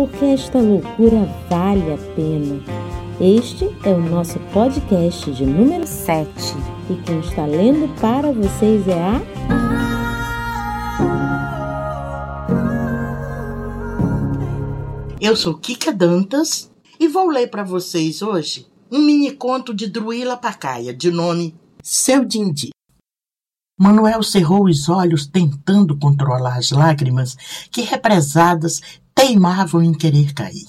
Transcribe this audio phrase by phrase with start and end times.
[0.00, 2.58] Porque esta loucura vale a pena.
[3.20, 6.30] Este é o nosso podcast de número 7
[6.88, 9.20] e quem está lendo para vocês é a.
[15.20, 20.38] Eu sou Kika Dantas e vou ler para vocês hoje um mini conto de Druila
[20.38, 22.70] Pacaia, de nome Seu Dindi.
[23.78, 27.34] Manuel cerrou os olhos tentando controlar as lágrimas
[27.70, 28.80] que, represadas,
[29.20, 30.68] teimavam em querer cair.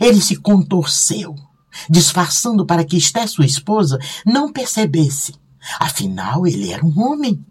[0.00, 1.36] Ele se contorceu,
[1.88, 5.34] disfarçando para que Esté, sua esposa, não percebesse.
[5.78, 7.44] Afinal, ele era um homem.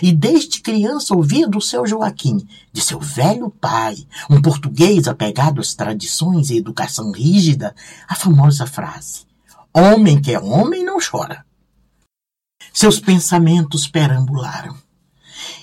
[0.00, 3.96] E desde criança ouvia do seu Joaquim, de seu velho pai,
[4.30, 7.74] um português apegado às tradições e educação rígida,
[8.08, 9.26] a famosa frase:
[9.74, 11.44] Homem que é homem não chora.
[12.72, 14.74] Seus pensamentos perambularam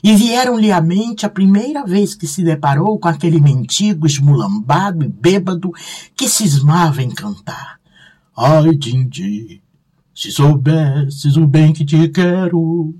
[0.03, 5.07] e vieram-lhe à mente a primeira vez que se deparou com aquele mendigo esmulambado e
[5.07, 5.71] bêbado
[6.15, 7.79] que cismava em cantar.
[8.35, 9.61] Ai, Dindi,
[10.15, 12.95] se soubesses o bem que te quero,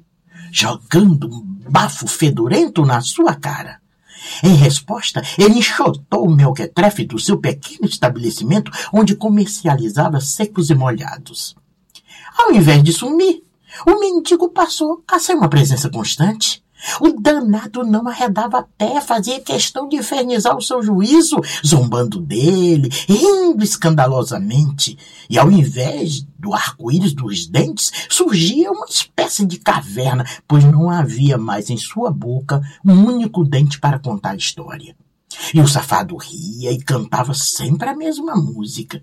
[0.52, 3.80] jogando um bafo fedorento na sua cara.
[4.44, 11.56] Em resposta, ele enxotou o melquetrefe do seu pequeno estabelecimento onde comercializava secos e molhados.
[12.38, 13.44] Ao invés de sumir,
[13.86, 16.64] o mendigo passou a ser uma presença constante.
[17.00, 23.64] O danado não arredava pé, fazia questão de infernizar o seu juízo, zombando dele, rindo
[23.64, 24.98] escandalosamente.
[25.30, 31.38] E ao invés do arco-íris dos dentes, surgia uma espécie de caverna, pois não havia
[31.38, 34.96] mais em sua boca um único dente para contar a história.
[35.54, 39.02] E o safado ria e cantava sempre a mesma música.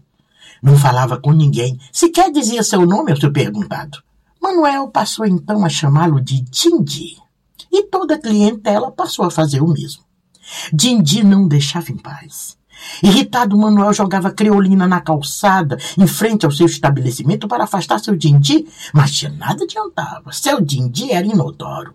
[0.63, 4.03] Não falava com ninguém, sequer dizia seu nome ao seu perguntado.
[4.43, 7.28] Manuel passou então a chamá-lo de Dindi
[7.71, 10.03] e toda a clientela passou a fazer o mesmo.
[10.73, 12.57] Dindi não deixava em paz.
[13.03, 18.67] Irritado, Manuel jogava creolina na calçada, em frente ao seu estabelecimento, para afastar seu Dindi,
[18.93, 20.33] mas de nada adiantava.
[20.33, 21.93] Seu Dindi era inodoro.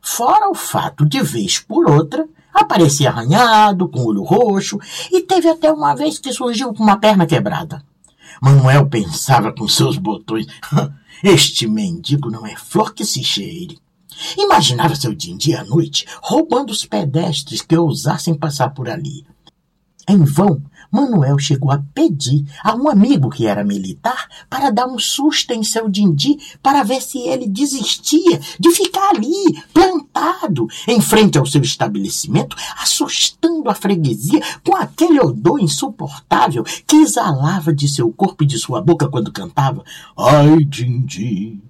[0.00, 4.78] Fora o fato de, vez por outra, aparecia arranhado, com olho roxo,
[5.10, 7.84] e teve até uma vez que surgiu com uma perna quebrada.
[8.40, 10.46] Manuel pensava com seus botões:
[11.22, 13.78] este mendigo não é flor que se cheire.
[14.36, 19.24] Imaginava seu Dindi à noite roubando os pedestres que ousassem passar por ali.
[20.08, 24.98] Em vão, Manuel chegou a pedir a um amigo que era militar para dar um
[24.98, 31.38] susto em seu Dindi para ver se ele desistia de ficar ali, plantado, em frente
[31.38, 38.44] ao seu estabelecimento, assustando a freguesia com aquele odor insuportável que exalava de seu corpo
[38.44, 39.84] e de sua boca quando cantava
[40.18, 41.62] Ai, Dindi.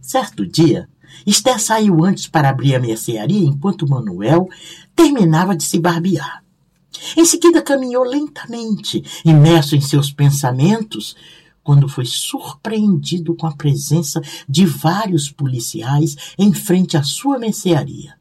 [0.00, 0.88] Certo dia,
[1.26, 4.48] Esther saiu antes para abrir a mercearia enquanto Manuel
[4.94, 6.42] terminava de se barbear.
[7.16, 11.14] Em seguida caminhou lentamente, imerso em seus pensamentos,
[11.62, 18.14] quando foi surpreendido com a presença de vários policiais em frente à sua mercearia.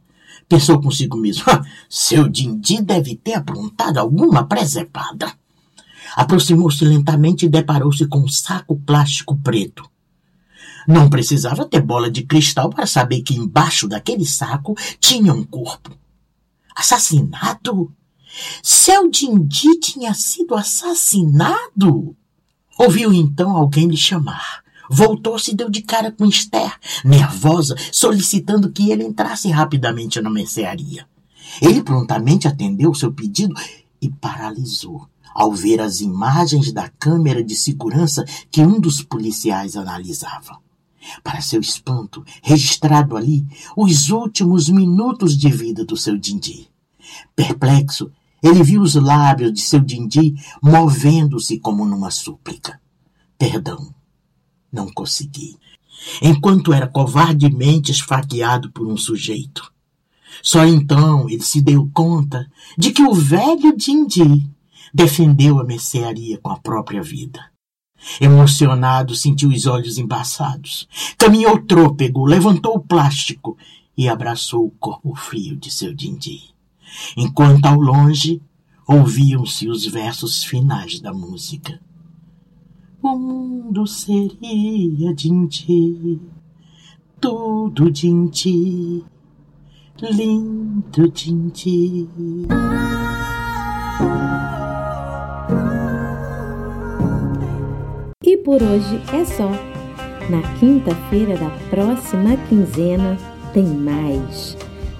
[0.50, 1.46] Pensou consigo mesmo:
[1.90, 5.34] seu Dindi deve ter aprontado alguma presepada.
[6.16, 9.90] Aproximou-se lentamente e deparou-se com um saco plástico preto.
[10.88, 15.92] Não precisava ter bola de cristal para saber que embaixo daquele saco tinha um corpo.
[16.74, 17.92] Assassinato?
[18.64, 22.16] Seu Dindi tinha sido assassinado?
[22.80, 24.64] Ouviu então alguém lhe chamar.
[24.90, 31.06] Voltou-se e deu de cara com Esther, nervosa, solicitando que ele entrasse rapidamente na mercearia.
[31.62, 33.54] Ele prontamente atendeu seu pedido
[34.02, 40.60] e paralisou ao ver as imagens da câmera de segurança que um dos policiais analisava.
[41.24, 43.46] Para seu espanto, registrado ali
[43.76, 46.70] os últimos minutos de vida do seu Dindi.
[47.36, 48.12] Perplexo,
[48.42, 52.80] ele viu os lábios de seu Dindi movendo-se como numa súplica.
[53.38, 53.94] Perdão,
[54.72, 55.58] não consegui.
[56.22, 59.72] Enquanto era covardemente esfaqueado por um sujeito.
[60.44, 64.48] Só então ele se deu conta de que o velho Dindi
[64.94, 67.52] defendeu a mercearia com a própria vida.
[68.22, 70.88] Emocionado, sentiu os olhos embaçados.
[71.18, 73.58] Caminhou trôpego, levantou o plástico
[73.98, 76.56] e abraçou o corpo frio de seu Dindi.
[77.16, 78.42] Enquanto ao longe,
[78.88, 81.80] ouviam-se os versos finais da música.
[83.02, 86.20] O mundo seria Dinti,
[87.20, 89.04] tudo Dinti,
[90.02, 92.08] lindo Dinti.
[98.48, 99.52] Por hoje é só.
[100.30, 103.18] Na quinta-feira da próxima quinzena
[103.54, 104.58] tem mais.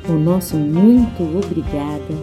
[0.10, 2.14] O nosso muito obrigada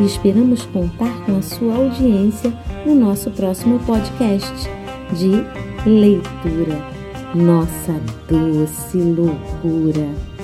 [0.00, 2.52] e esperamos contar com a sua audiência
[2.86, 4.70] no nosso próximo podcast
[5.14, 5.44] de
[5.84, 6.80] leitura.
[7.34, 10.37] Nossa doce loucura.